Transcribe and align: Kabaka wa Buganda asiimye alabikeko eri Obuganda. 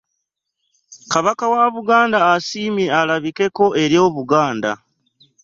Kabaka 1.11 1.43
wa 1.53 1.63
Buganda 1.75 2.17
asiimye 2.33 2.85
alabikeko 2.99 3.63
eri 3.83 3.97
Obuganda. 4.07 4.71